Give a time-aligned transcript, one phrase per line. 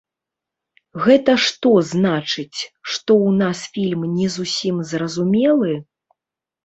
[1.03, 2.59] Гэта што, значыць,
[2.91, 5.73] што ў нас фільм не зусім зразумелы?